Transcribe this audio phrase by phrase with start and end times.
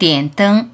[0.00, 0.70] 点灯。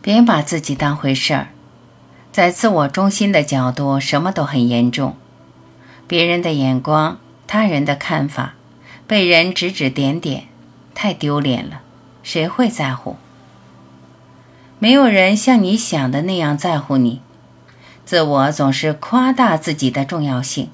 [0.00, 1.48] 别把自己当回事儿，
[2.32, 5.16] 在自我中心的角度，什么都很严重。
[6.08, 8.54] 别人的眼光，他人的看法，
[9.06, 10.44] 被人指指点点，
[10.94, 11.82] 太丢脸了。
[12.22, 13.16] 谁会在乎？
[14.82, 17.20] 没有人像你想的那样在乎你。
[18.06, 20.70] 自我总是夸大自己的重要性，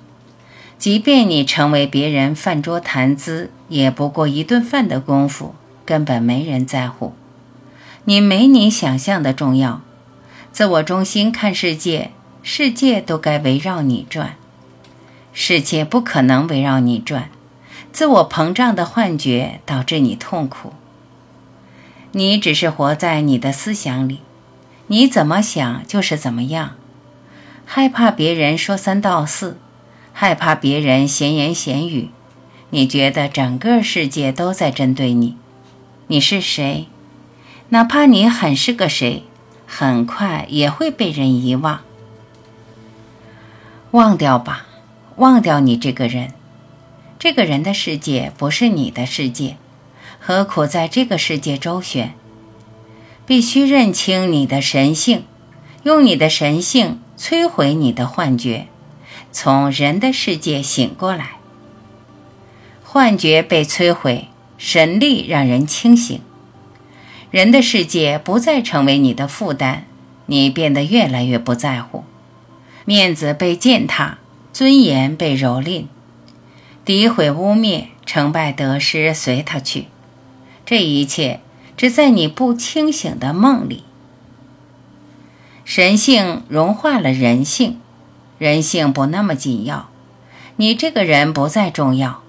[0.79, 7.15] 即便你成为别人饭桌谈资，也不过一顿饭的功夫，根本没人在乎。
[8.05, 9.83] 你没你想象的重要。
[10.53, 12.13] 自我中心看世界，
[12.45, 14.37] 世界都该围绕你转，
[15.33, 17.29] 世界不可能围绕你转。
[17.93, 20.73] 自我膨胀的幻觉导致你痛苦。
[22.13, 24.21] 你只是活在你的思想里，
[24.87, 26.77] 你怎么想就是怎么样。
[27.65, 29.59] 害怕别人说三道四，
[30.13, 32.11] 害怕别人闲言闲语，
[32.71, 35.37] 你觉得整个世界都在针对你。
[36.07, 36.87] 你是谁？
[37.71, 39.25] 哪怕你很是个谁，
[39.67, 41.81] 很快也会被人遗忘。
[43.91, 44.67] 忘掉吧，
[45.17, 46.33] 忘掉你这个人。
[47.19, 49.57] 这个人的世界不是你的世界，
[50.21, 52.15] 何苦在这个世界周旋？
[53.25, 55.25] 必须认清你的神性，
[55.83, 58.69] 用你的神性摧毁你的幻觉，
[59.33, 61.33] 从人的世界醒过来。
[62.85, 66.21] 幻觉被摧毁，神力让人清醒。
[67.33, 69.81] 人的世界不再成为你的负担，
[70.27, 72.05] 你变得越来越不在乎，
[72.85, 74.19] 面子被践踏，
[74.53, 75.87] 尊严被蹂躏，
[76.87, 79.87] 诋毁污蔑，成败得失随他去，
[80.67, 81.41] 这一切
[81.77, 83.85] 只在你不清醒的梦里。
[85.65, 87.81] 神性融化了人性，
[88.39, 89.89] 人性不那么紧要，
[90.57, 92.23] 你这个人不再重要，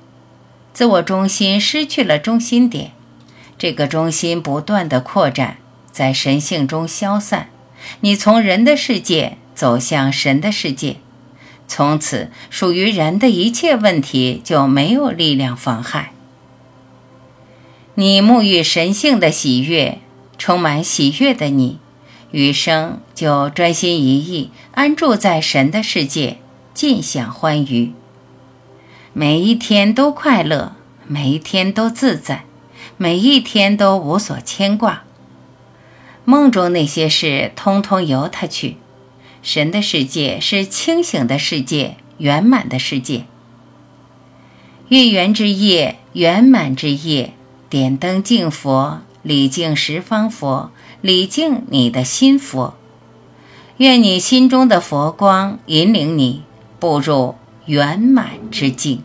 [0.74, 2.92] 自我中心失去了中心点。
[3.58, 5.58] 这个中心不断的扩展，
[5.92, 7.50] 在神性中消散。
[8.02, 10.98] 你从人的世界走向神的世界，
[11.68, 16.12] 从此属于人的一切问题就没有力量妨害。
[18.00, 19.98] 你沐浴神性的喜悦，
[20.38, 21.80] 充满喜悦的你，
[22.30, 26.38] 余生就专心一意安住在神的世界，
[26.76, 27.94] 尽享欢愉。
[29.14, 30.76] 每一天都快乐，
[31.08, 32.44] 每一天都自在。
[32.98, 35.02] 每一天都无所牵挂，
[36.24, 38.78] 梦中那些事通通由他去。
[39.42, 43.26] 神的世界是清醒的世界，圆满的世界。
[44.90, 47.34] 月圆之夜，圆满之夜，
[47.70, 52.76] 点灯敬佛，礼敬十方佛，礼敬你的心佛。
[53.78, 56.44] 愿你心中的佛光引领你
[56.80, 57.36] 步入
[57.66, 59.04] 圆满之境。